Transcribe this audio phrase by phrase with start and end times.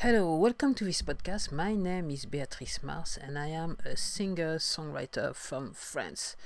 [0.00, 1.50] Hello, welcome to this podcast.
[1.50, 6.36] My name is Beatrice Mars and I am a singer songwriter from France.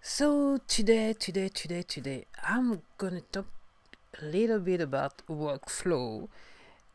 [0.00, 3.46] So, today, today, today, today, I'm gonna talk
[4.22, 6.28] a little bit about workflow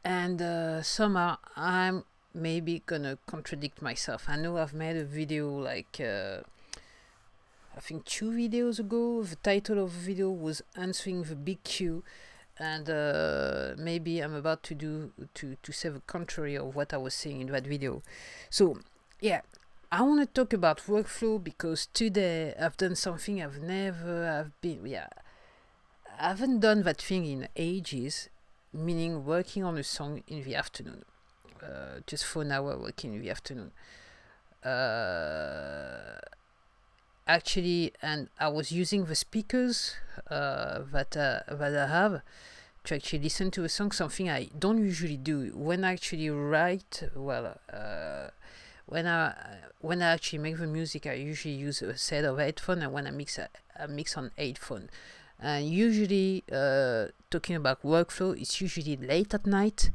[0.02, 4.30] and uh, somehow I'm maybe gonna contradict myself.
[4.30, 6.38] I know I've made a video like uh,
[7.76, 9.24] I think two videos ago.
[9.24, 12.02] The title of the video was Answering the Big Q
[12.60, 16.98] and uh, maybe I'm about to do to to say the contrary of what I
[16.98, 18.04] was saying in that video.
[18.50, 18.80] So
[19.22, 19.42] yeah,
[19.92, 24.86] I want to talk about workflow because today I've done something I've never have been
[24.86, 25.08] yeah
[26.20, 28.28] I haven't done that thing in ages,
[28.74, 31.06] meaning working on a song in the afternoon,
[31.64, 33.72] uh, just for an hour working in the afternoon.
[34.62, 36.20] Uh,
[37.30, 39.96] actually, and I was using the speakers
[40.30, 42.22] uh, that uh, that I have
[42.86, 43.92] to actually listen to a song.
[43.92, 47.04] Something I don't usually do when I actually write.
[47.16, 48.30] Well, uh,
[48.88, 49.34] when I
[49.80, 53.06] when I actually make the music, I usually use a set of headphones, and when
[53.08, 54.90] I mix, I, mix on headphone.
[55.40, 59.92] And usually, uh, talking about workflow, it's usually late at night.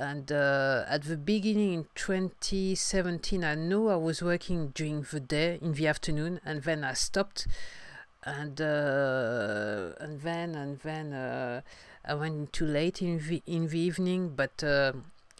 [0.00, 5.58] And uh, at the beginning in 2017, I know I was working during the day
[5.60, 7.46] in the afternoon, and then I stopped,
[8.24, 11.60] and uh, and then and then uh,
[12.02, 14.32] I went too late in the in the evening.
[14.34, 14.94] But uh,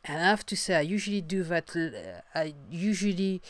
[0.06, 2.22] I have to say, I usually do that.
[2.34, 3.40] I usually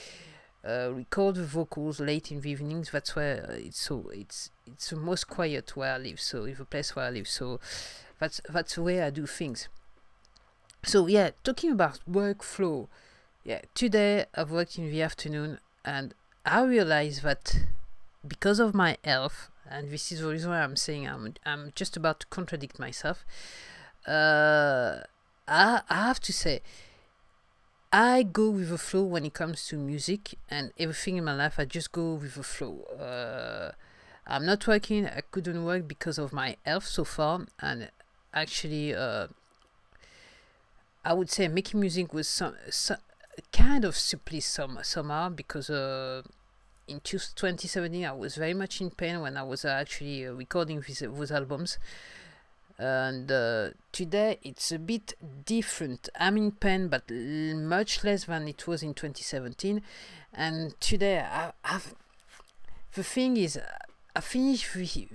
[0.64, 2.92] uh, record the vocals late in the evenings.
[2.92, 6.20] That's where uh, it's so it's it's the most quiet where I live.
[6.20, 7.26] So in the place where I live.
[7.26, 7.58] So
[8.20, 9.68] that's that's the way I do things.
[10.82, 12.88] So yeah, talking about workflow.
[13.44, 16.14] Yeah, today I've worked in the afternoon, and
[16.44, 17.64] I realized that
[18.26, 21.96] because of my health, and this is the reason why I'm saying I'm I'm just
[21.96, 23.24] about to contradict myself.
[24.06, 25.00] Uh,
[25.46, 26.60] I I have to say.
[27.92, 31.58] I go with the flow when it comes to music and everything in my life.
[31.58, 32.84] I just go with the flow.
[32.96, 33.72] Uh,
[34.28, 35.06] I'm not working.
[35.06, 37.90] I couldn't work because of my health so far, and
[38.32, 39.26] actually, uh,
[41.04, 42.98] I would say making music was some, some
[43.52, 46.22] kind of supplice some somehow because uh,
[46.86, 50.32] in two- 2017 I was very much in pain when I was uh, actually uh,
[50.32, 51.78] recording these those albums
[52.78, 55.12] and uh, today it's a bit
[55.44, 56.08] different.
[56.18, 59.82] I'm in pain, but l- much less than it was in 2017.
[60.32, 61.94] And today, I, I've
[62.94, 63.66] the thing is, uh,
[64.16, 65.08] I finished the,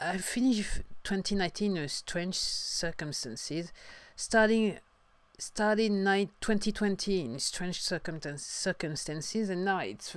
[0.00, 3.72] I finished 2019 in strange circumstances,
[4.16, 4.78] starting
[5.38, 10.16] started night 2020 in strange circumstances, and now it's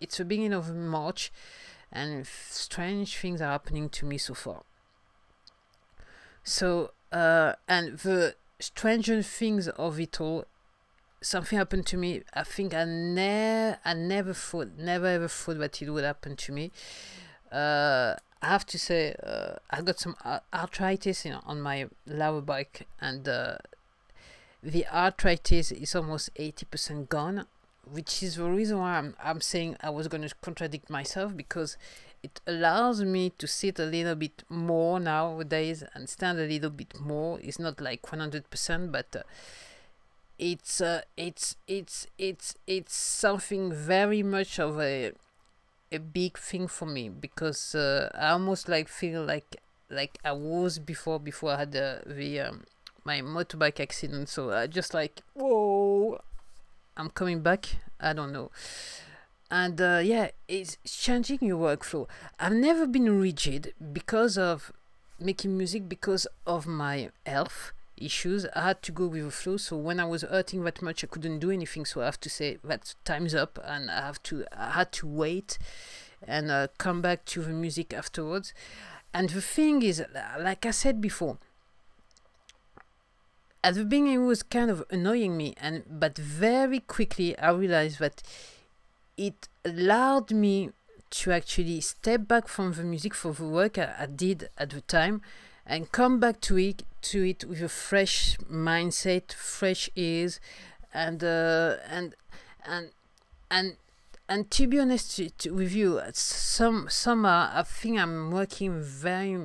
[0.00, 1.32] it's the beginning of March,
[1.92, 4.62] and strange things are happening to me so far.
[6.42, 10.46] So, uh, and the stranger things of it all,
[11.20, 12.22] something happened to me.
[12.32, 16.52] I think I never, I never thought, never ever thought that it would happen to
[16.52, 16.72] me.
[17.52, 20.16] Uh, I have to say, uh, I got some
[20.54, 23.58] arthritis you know, on my lower back, and uh,
[24.62, 27.46] the arthritis is almost eighty percent gone,
[27.90, 31.76] which is the reason why I'm I'm saying I was going to contradict myself because
[32.22, 37.00] it allows me to sit a little bit more nowadays and stand a little bit
[37.00, 37.40] more.
[37.40, 39.22] It's not like 100%, but uh,
[40.38, 45.12] it's uh, it's it's it's it's something very much of a
[45.92, 49.56] a big thing for me because uh, I almost like feel like
[49.90, 52.64] like I was before before I had uh, the um,
[53.04, 54.28] my motorbike accident.
[54.28, 56.20] So I just like whoa,
[56.96, 57.76] I'm coming back.
[58.00, 58.50] I don't know
[59.50, 62.06] and uh, yeah it's changing your workflow
[62.38, 64.72] i've never been rigid because of
[65.18, 69.76] making music because of my health issues i had to go with the flow so
[69.76, 72.58] when i was hurting that much i couldn't do anything so i have to say
[72.64, 75.58] that time's up and i have to i had to wait
[76.26, 78.54] and uh, come back to the music afterwards
[79.12, 80.02] and the thing is
[80.38, 81.38] like i said before
[83.62, 87.98] at the beginning it was kind of annoying me and but very quickly i realized
[87.98, 88.22] that
[89.16, 90.70] it allowed me
[91.10, 94.80] to actually step back from the music for the work I, I did at the
[94.82, 95.20] time
[95.66, 100.40] and come back to it to it with a fresh mindset, fresh ears,
[100.92, 102.14] and uh, and
[102.66, 102.90] and
[103.50, 103.76] and
[104.30, 108.80] and to be honest to, to, with you, uh, some summer I think I'm working
[108.80, 109.36] very.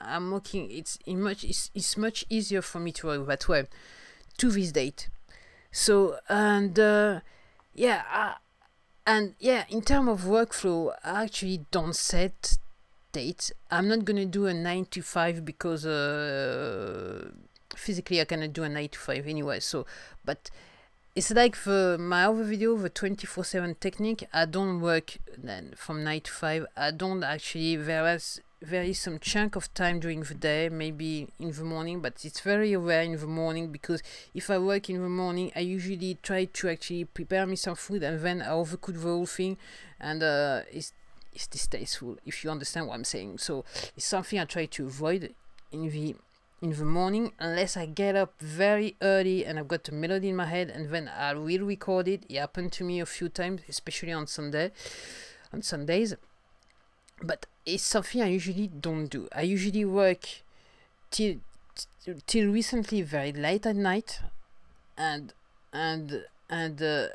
[0.00, 0.70] I'm working.
[0.70, 1.42] It's much.
[1.42, 3.66] It's, it's much easier for me to work that way,
[4.38, 5.08] to this date.
[5.72, 7.20] So and uh,
[7.74, 8.34] yeah, I,
[9.06, 12.58] and yeah, in terms of workflow, I actually don't set
[13.10, 13.50] dates.
[13.72, 17.28] I'm not gonna do a nine to five because uh,
[17.74, 19.60] physically I cannot do a 9 to 5 anyway.
[19.60, 19.86] So,
[20.24, 20.50] but
[21.14, 24.26] it's like the my other video, the 24 7 technique.
[24.32, 26.66] I don't work then from 9 to 5.
[26.76, 31.50] I don't actually, whereas there is some chunk of time during the day, maybe in
[31.50, 35.08] the morning, but it's very rare in the morning because if I work in the
[35.08, 39.00] morning, I usually try to actually prepare me some food and then I overcook the
[39.00, 39.58] whole thing,
[40.00, 40.92] and uh, it's
[41.34, 43.38] it's distasteful if you understand what I'm saying.
[43.38, 43.64] So
[43.96, 45.34] it's something I try to avoid
[45.72, 46.14] in the
[46.62, 50.36] in the morning unless I get up very early and I've got a melody in
[50.36, 52.24] my head and then I will record it.
[52.28, 54.70] It happened to me a few times, especially on Sunday,
[55.52, 56.14] on Sundays.
[57.20, 59.28] But it's something I usually don't do.
[59.34, 60.28] I usually work
[61.10, 61.36] till
[62.26, 64.20] till recently very late at night,
[64.96, 65.32] and
[65.72, 67.08] and and uh,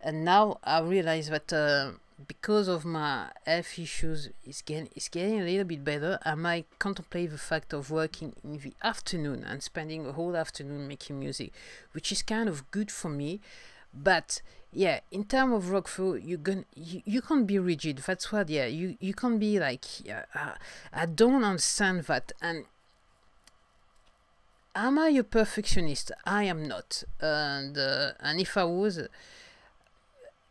[0.00, 1.92] and now I realize that uh,
[2.28, 6.18] because of my health issues, it's getting it's getting a little bit better.
[6.24, 10.86] I might contemplate the fact of working in the afternoon and spending a whole afternoon
[10.86, 11.52] making music,
[11.92, 13.40] which is kind of good for me,
[13.92, 14.42] but
[14.76, 17.98] yeah in terms of rock flow you can you, you can't be rigid.
[17.98, 20.24] That's what yeah you you can't be like yeah,
[20.92, 22.32] i don't understand that.
[22.40, 22.64] And
[24.74, 26.12] am i a perfectionist?
[26.24, 27.04] I am not.
[27.20, 29.00] And uh, and if i was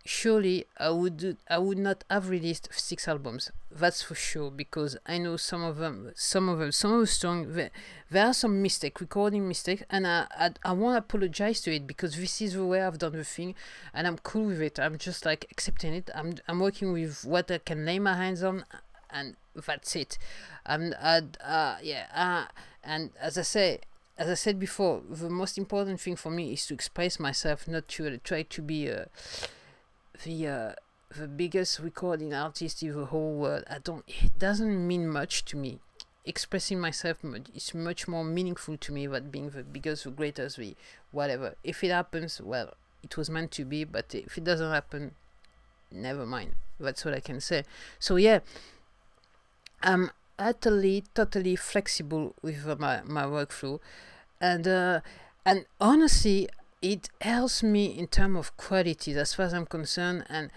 [0.06, 3.52] surely I would I would not have released six albums.
[3.72, 7.08] That's for sure because I know some of them, some of them, some of the
[7.08, 7.56] songs.
[7.56, 7.72] There,
[8.10, 12.18] there are some mistakes, recording mistakes, and I I, I won't apologize to it because
[12.18, 13.56] this is the way I've done the thing,
[13.94, 14.80] and I'm cool with it.
[14.80, 16.10] I'm just like accepting it.
[16.14, 18.66] I'm I'm working with what I can lay my hands on,
[19.10, 20.18] and that's it.
[20.66, 22.52] Uh, uh, yeah, uh,
[22.84, 23.80] and as I say,
[24.18, 27.88] as I said before, the most important thing for me is to express myself, not
[27.90, 28.92] to uh, try to be.
[28.92, 29.06] Uh,
[30.24, 30.72] the uh,
[31.16, 33.64] the biggest recording artist in the whole world.
[33.70, 34.04] I don't.
[34.08, 35.80] It doesn't mean much to me.
[36.26, 37.18] Expressing myself
[37.54, 40.76] is much more meaningful to me than being the biggest, the greatest, the
[41.12, 41.56] whatever.
[41.64, 42.74] If it happens, well,
[43.04, 43.84] it was meant to be.
[43.84, 45.12] But if it doesn't happen,
[45.92, 46.56] never mind.
[46.80, 47.64] That's what I can say.
[48.00, 48.40] So yeah,
[49.82, 53.80] I'm utterly, totally flexible with my my workflow,
[54.40, 55.02] and uh,
[55.46, 56.50] and honestly,
[56.84, 60.52] it helps me in terms of quality as far as I'm concerned and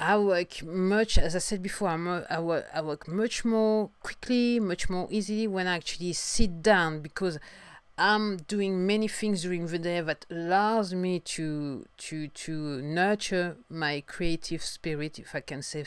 [0.00, 3.90] I work much as I said before I'm a, I, work, I work much more
[4.02, 7.38] quickly much more easily when I actually sit down because
[7.96, 14.02] I'm doing many things during the day that allows me to to to nurture my
[14.06, 15.84] creative spirit if I can say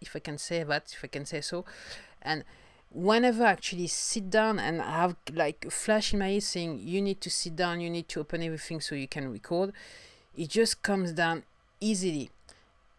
[0.00, 1.64] if I can say that if I can say so.
[2.20, 2.44] And
[2.90, 7.00] whenever I actually sit down and have like a flash in my head saying you
[7.00, 9.72] need to sit down, you need to open everything so you can record,
[10.36, 11.44] it just comes down
[11.80, 12.30] easily.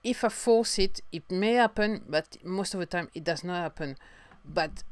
[0.04, 3.58] If I force it, it may happen, but most of the time it does not
[3.58, 3.98] happen.
[4.46, 4.84] But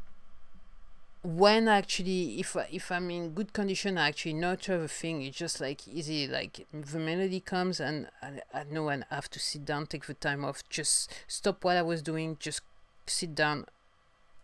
[1.24, 5.38] when actually if I, if I'm in good condition I actually nurture the thing it's
[5.38, 9.40] just like easy like the melody comes and I, I know and I have to
[9.40, 12.62] sit down take the time off just stop what I was doing just
[13.08, 13.66] sit down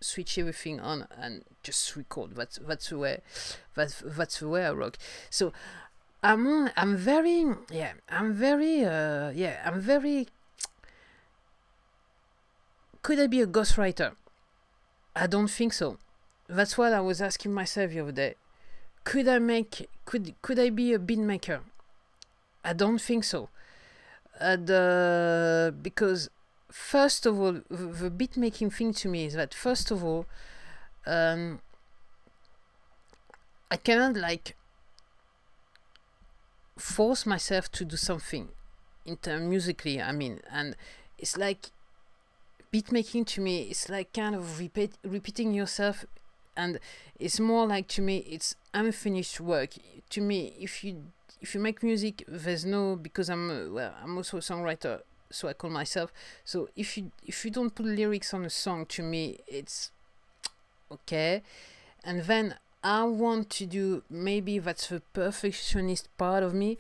[0.04, 2.36] switch everything on and just record.
[2.36, 3.22] That's that's the way
[3.76, 4.98] that's that's the way I rock.
[5.30, 5.54] So
[6.22, 10.28] I'm I'm very yeah I'm very uh yeah I'm very.
[13.02, 14.16] Could I be a ghostwriter?
[15.16, 15.98] I don't think so.
[16.48, 18.36] That's what I was asking myself the other day.
[19.04, 21.62] Could I make could could I be a beat maker?
[22.64, 23.50] I don't think so.
[24.40, 26.30] And uh, because
[26.74, 30.26] first of all, the beat making thing to me is that first of all,
[31.06, 31.62] um,
[33.70, 34.56] I cannot like
[36.76, 38.50] force myself to do something
[39.06, 40.02] in term musically.
[40.02, 40.76] I mean, and
[41.20, 41.68] it's like
[42.72, 43.70] beat making to me.
[43.70, 46.06] It's like kind of repeat repeating yourself,
[46.58, 46.80] and
[47.20, 49.76] it's more like to me it's unfinished work.
[50.10, 51.04] To me, if you
[51.40, 55.02] if you make music, there's no because I'm well, I'm also a songwriter
[55.34, 56.14] so I call myself.
[56.46, 59.92] So if you if you don't put lyrics on a song, to me it's
[60.92, 61.42] okay.
[62.04, 66.78] And then I want to do maybe that's the perfectionist part of me.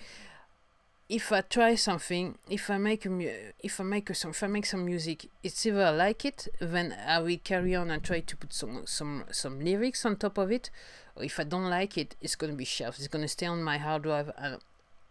[1.09, 4.43] If I try something, if I make a mu- if I make a song, if
[4.43, 8.03] I make some music, it's either I like it, then I will carry on and
[8.03, 10.69] try to put some some some lyrics on top of it,
[11.15, 12.99] or if I don't like it, it's gonna be shelved.
[12.99, 14.59] It's gonna stay on my hard drive, and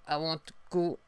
[0.08, 0.98] I want to go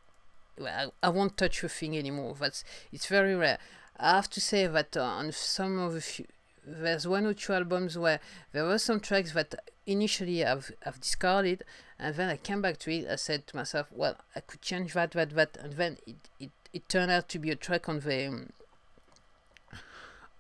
[0.61, 2.35] I, I won't touch a thing anymore.
[2.39, 3.59] That's it's very rare.
[3.97, 6.27] I have to say that on some of the few,
[6.67, 8.21] there's one or two albums where
[8.53, 9.55] there were some tracks that
[9.87, 11.63] initially I've, I've discarded
[11.99, 14.95] and then I came back to it I said to myself well I could change
[14.95, 18.01] that that that and then it, it, it turned out to be a track on
[18.01, 18.51] the um,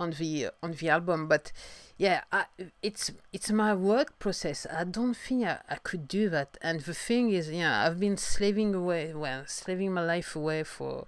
[0.01, 1.53] on the on the album but
[1.97, 2.45] yeah I,
[2.83, 4.67] it's it's my work process.
[4.73, 6.59] I don't think I, I could do that.
[6.61, 11.07] And the thing is yeah i've been slaving away well slaving my life away for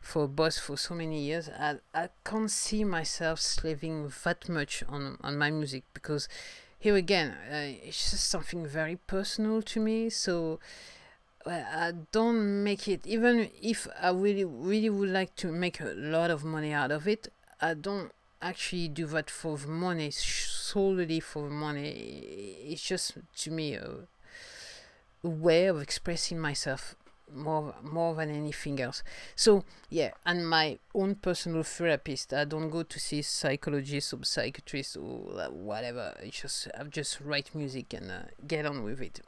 [0.00, 1.48] for boss for so many years.
[1.48, 6.28] I i can't see myself slaving that much on on my music because
[6.78, 10.10] here again uh, it's just something very personal to me.
[10.10, 10.60] So
[11.46, 15.92] well, I don't make it even if I really really would like to make a
[15.96, 17.28] lot of money out of it
[17.64, 21.88] I don't actually do that for the money, solely for the money.
[22.68, 24.06] It's just to me a,
[25.24, 26.94] a way of expressing myself
[27.32, 29.02] more more than anything else.
[29.34, 32.34] So yeah, and my own personal therapist.
[32.34, 36.14] I don't go to see psychologists or psychiatrists or whatever.
[36.20, 39.22] It's just I just write music and uh, get on with it.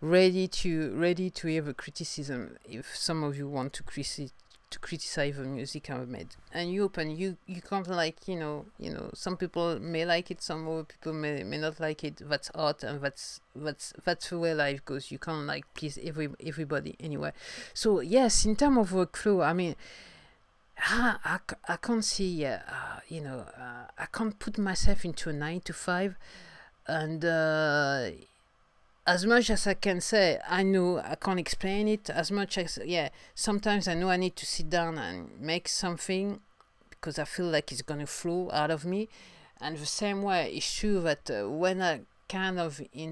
[0.00, 4.30] Ready to ready to hear the criticism if some of you want to critique
[4.72, 6.28] to criticize the music I've made.
[6.52, 10.30] And you open, you you can't like you know you know some people may like
[10.30, 12.20] it, some other people may, may not like it.
[12.20, 15.10] That's art, and that's that's that's the way life goes.
[15.10, 17.32] You can't like please every everybody anyway.
[17.74, 19.76] So yes, in terms of workflow, I mean.
[20.84, 21.38] I, I,
[21.68, 22.58] I can't see, uh,
[23.06, 26.16] you know, uh, I can't put myself into a nine to five,
[26.88, 28.10] and uh,
[29.06, 32.08] as much as I can say, I know I can't explain it.
[32.08, 36.40] As much as yeah, sometimes I know I need to sit down and make something
[36.90, 39.08] because I feel like it's gonna flow out of me.
[39.60, 43.10] And the same way, it's true that uh, when I kind of in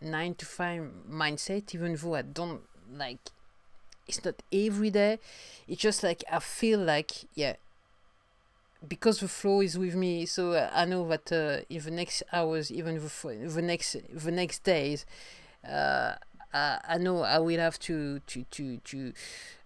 [0.00, 3.30] the nine to five mindset, even though I don't like,
[4.08, 5.18] it's not every day.
[5.68, 7.54] It's just like I feel like yeah,
[8.86, 12.70] because the flow is with me so i know that uh, in the next hours
[12.70, 15.04] even the, the next the next days
[15.68, 16.14] uh,
[16.52, 19.12] I, I know i will have to to to to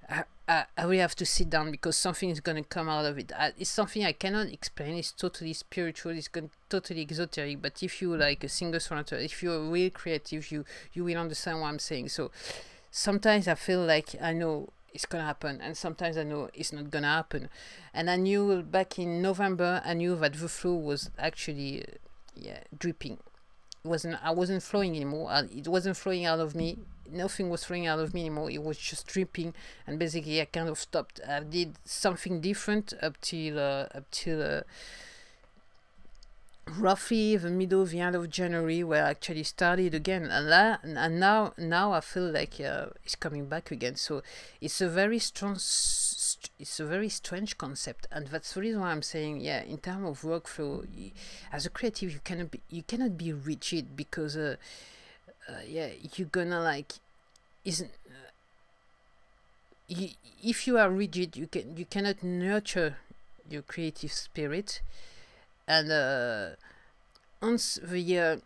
[0.09, 3.07] I, I, I will have to sit down because something is going to come out
[3.07, 3.33] of it.
[3.37, 4.97] I, it's something I cannot explain.
[4.97, 6.13] It's totally spiritual.
[6.13, 7.63] It's going totally exoteric.
[7.63, 11.61] But if you like a singer songwriter, if you're real creative, you you will understand
[11.61, 12.09] what I'm saying.
[12.09, 12.31] So
[12.91, 16.91] sometimes I feel like I know it's gonna happen and sometimes i know it's not
[16.91, 17.49] gonna happen.
[17.95, 21.97] And i knew back in november i knew that the flow was actually uh,
[22.35, 23.19] yeah dripping.
[23.85, 25.31] It wasn't i wasn't flowing anymore.
[25.55, 26.79] It wasn't flowing out of me.
[27.11, 28.51] Nothing was flowing out of me anymore.
[28.51, 29.55] It was just dripping.
[29.87, 31.21] And basically i kind of stopped.
[31.29, 34.61] I did something different up till uh, up till uh,
[36.67, 41.55] roughly the middle, the end of January, where I actually started again, and, and now
[41.59, 43.97] now I feel like uh, it's coming back again.
[43.97, 44.23] So
[44.61, 48.91] it's a very strong, st- it's a very strange concept, and that's the reason why
[48.91, 50.87] I'm saying, yeah, in terms of workflow,
[51.53, 54.57] as a creative, you cannot be you cannot be rigid because, uh,
[55.49, 56.93] uh yeah, you're gonna like,
[57.65, 57.91] isn't.
[58.07, 58.31] Uh,
[59.89, 60.11] you,
[60.43, 62.97] if you are rigid, you can you cannot nurture
[63.51, 64.81] your creative spirit
[65.67, 66.49] and uh,
[67.41, 68.37] once the uh,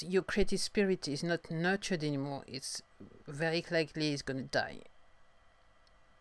[0.00, 2.82] your creative spirit is not nurtured anymore, it's
[3.26, 4.80] very likely it's gonna die.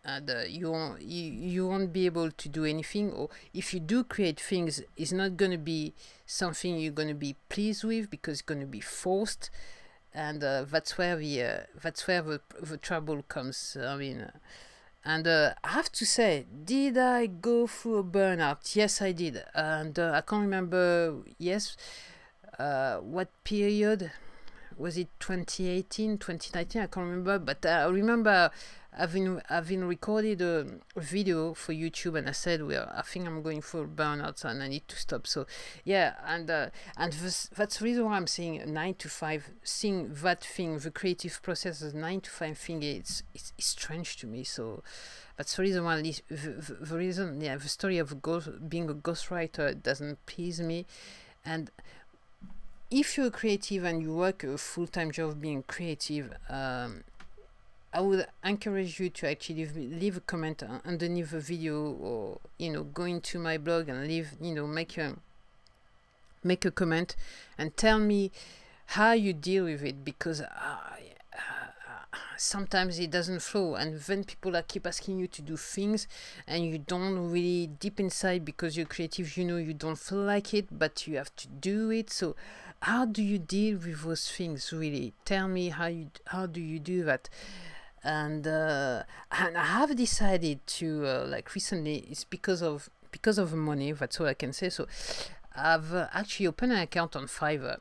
[0.04, 3.80] And uh, you, won't, you you won't be able to do anything, or if you
[3.80, 5.94] do create things, it's not gonna be
[6.26, 9.50] something you're gonna be pleased with because it's gonna be forced,
[10.14, 13.76] and uh, that's where the uh, that's where the, the trouble comes.
[13.80, 14.32] I mean uh,
[15.06, 18.76] and uh, I have to say, did I go through a burnout?
[18.76, 19.44] Yes, I did.
[19.56, 21.78] And uh, I can't remember, yes,
[22.58, 24.12] uh, what period.
[24.78, 26.82] Was it 2018, 2019?
[26.82, 27.40] I can't remember.
[27.40, 28.52] But I remember
[28.96, 30.66] having having recorded a,
[30.96, 34.68] video for YouTube, and I said, "Well, I think I'm going for burnout, and I
[34.68, 35.46] need to stop." So,
[35.84, 39.50] yeah, and uh, and this, that's the reason why I'm saying nine to five.
[39.64, 44.18] Seeing that thing, the creative process as nine to five thing, it's it's, it's strange
[44.18, 44.44] to me.
[44.44, 44.84] So.
[45.38, 48.94] That's the reason why this, the, the reason, yeah, the story of ghost, being a
[48.94, 50.86] ghostwriter doesn't please me,
[51.46, 51.72] and
[52.92, 57.04] if you're creative and you work a full-time job being creative, um,
[57.92, 62.84] I would encourage you to actually leave, a comment underneath the video or you know
[62.84, 65.16] go into my blog and leave you know make a
[66.44, 67.16] make a comment
[67.58, 68.32] and tell me
[68.88, 70.46] how you deal with it because uh,
[71.34, 76.08] uh, sometimes it doesn't flow and then people are keep asking you to do things
[76.48, 80.54] and you don't really deep inside because you're creative you know you don't feel like
[80.54, 82.10] it but you have to do it.
[82.12, 82.36] So
[82.82, 85.14] how do you deal with those things really?
[85.26, 87.30] Tell me how you how do you do that
[88.04, 93.54] and uh, and I have decided to uh, like recently it's because of because of
[93.54, 94.70] money that's all I can say.
[94.70, 94.88] So
[95.56, 97.80] I've uh, actually opened an account on Fiverr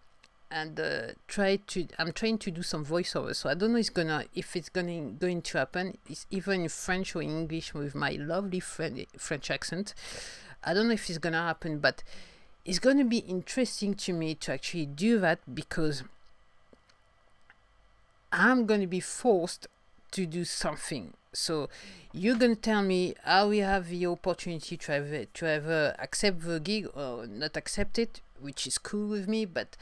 [0.50, 3.90] and uh, tried to I'm trying to do some voiceover so I don't know it's
[3.90, 5.98] gonna if it's gonna going to happen.
[6.08, 9.94] It's even in French or English with my lovely French French accent.
[10.64, 12.02] I don't know if it's gonna happen, but
[12.64, 16.02] it's gonna be interesting to me to actually do that because
[18.32, 19.68] I'm gonna be forced
[20.12, 21.14] to do something.
[21.32, 21.68] So
[22.12, 26.42] you're gonna tell me how we have the opportunity to have to have uh, accept
[26.42, 29.76] the gig or not accept it, which is cool with me, but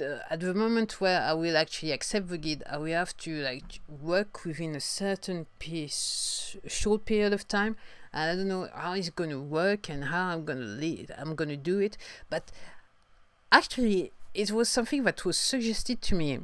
[0.00, 3.42] uh, at the moment where I will actually accept the gig, I will have to
[3.42, 7.76] like work within a certain piece, short period of time.
[8.12, 11.12] And I don't know how it's to work and how I'm to lead.
[11.16, 11.98] I'm to do it,
[12.30, 12.50] but
[13.52, 16.40] actually, it was something that was suggested to me.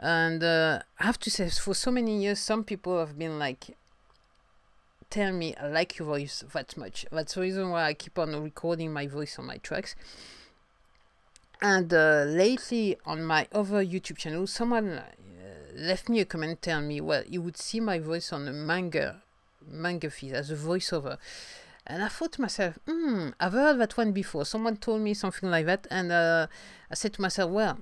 [0.00, 3.76] And uh, I have to say, for so many years, some people have been like,
[5.10, 7.04] tell me I like your voice that much.
[7.12, 9.94] That's the reason why I keep on recording my voice on my tracks
[11.62, 15.04] and uh, lately on my other YouTube channel, someone uh,
[15.74, 19.22] left me a comment telling me, well, you would see my voice on a manga,
[19.66, 21.18] manga feed as a voiceover.
[21.86, 24.44] And I thought to myself, hmm, I've heard that one before.
[24.44, 25.86] Someone told me something like that.
[25.90, 26.46] And uh,
[26.90, 27.78] I said to myself, well,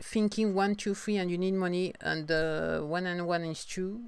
[0.00, 4.00] thinking one, two, three, and you need money, and uh, one and one is two,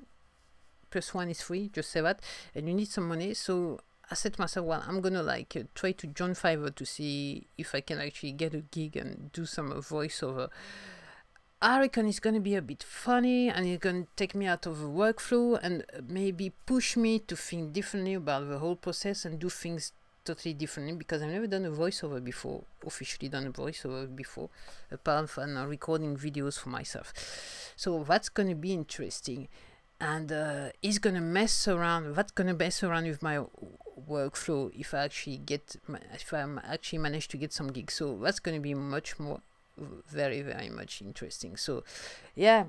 [0.90, 2.20] plus one is three, just say that,
[2.54, 3.34] and you need some money.
[3.34, 3.80] So
[4.10, 7.46] I said to myself, well, I'm gonna like uh, try to join Fiverr to see
[7.56, 10.50] if I can actually get a gig and do some uh, voiceover.
[11.62, 14.80] I reckon it's gonna be a bit funny and it's gonna take me out of
[14.80, 19.38] the workflow and uh, maybe push me to think differently about the whole process and
[19.38, 19.92] do things
[20.24, 24.50] totally differently because I've never done a voiceover before, officially done a voiceover before,
[24.90, 27.12] apart from uh, recording videos for myself.
[27.76, 29.48] So that's gonna be interesting
[30.00, 33.44] and uh, it's gonna mess around that's gonna mess around with my
[34.08, 35.76] workflow if I actually get
[36.12, 37.94] if I'm actually manage to get some gigs.
[37.94, 39.40] So that's going to be much more
[39.76, 41.56] very very much interesting.
[41.56, 41.84] So
[42.34, 42.64] yeah.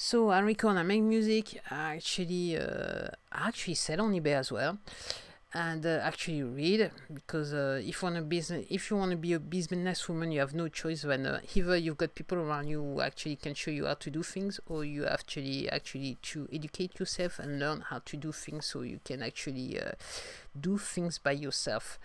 [0.00, 1.60] So I record, I make music.
[1.72, 4.78] I actually uh, I actually sell on eBay as well
[5.54, 9.16] and uh, actually read because uh, if you want to business if you want to
[9.16, 12.82] be a businesswoman you have no choice when uh, either you've got people around you
[12.82, 16.98] who actually can show you how to do things or you actually actually to educate
[16.98, 19.92] yourself and learn how to do things so you can actually uh,
[20.60, 21.98] do things by yourself.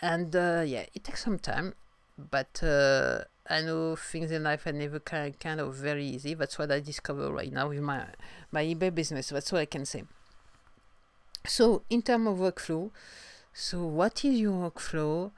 [0.00, 1.74] And uh, yeah it takes some time
[2.16, 6.34] but uh, I know things in life are never kind kind of very easy.
[6.34, 8.06] That's what I discover right now with my
[8.50, 9.28] my eBay business.
[9.28, 10.04] That's what I can say
[11.46, 12.90] so in terms of workflow
[13.52, 15.32] so what is your workflow?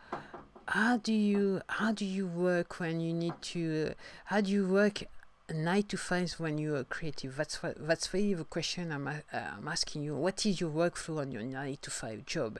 [0.66, 3.94] How do you how do you work when you need to uh,
[4.26, 5.04] how do you work
[5.52, 7.36] nine to five when you are creative?
[7.36, 10.14] That's what that's really the question I'm, uh, I'm asking you.
[10.14, 12.58] What is your workflow on your nine to five job?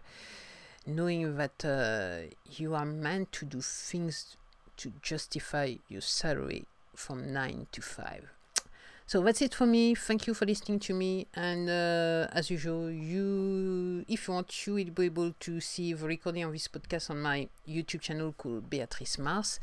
[0.86, 4.36] Knowing that uh, you are meant to do things
[4.78, 6.64] to justify your salary
[6.96, 8.30] from nine to five
[9.12, 9.94] so that's it for me.
[9.94, 11.26] Thank you for listening to me.
[11.34, 16.06] And uh, as usual, you, if you want, you will be able to see the
[16.06, 19.60] recording of this podcast on my YouTube channel called Beatrice Mars.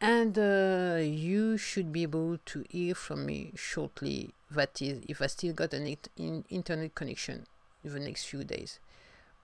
[0.00, 4.34] And uh, you should be able to hear from me shortly.
[4.50, 7.46] That is, if I still got an in internet connection
[7.84, 8.80] in the next few days.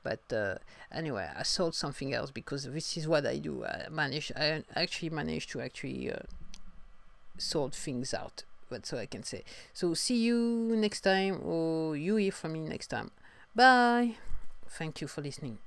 [0.03, 0.57] But uh,
[0.91, 3.65] anyway, I sold something else because this is what I do.
[3.65, 4.33] I manage.
[4.35, 6.19] I actually managed to actually uh,
[7.39, 8.43] sort things out
[8.93, 9.45] all I can say.
[9.73, 13.11] So see you next time or you hear from me next time.
[13.55, 14.17] Bye.
[14.69, 15.59] Thank you for listening.